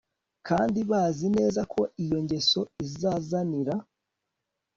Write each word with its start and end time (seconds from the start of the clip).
kandi 0.47 0.79
bazi 0.91 1.25
neza 1.37 1.61
ko 1.73 1.81
iyo 2.03 2.17
ngeso 2.23 2.61
izazanira 2.85 3.75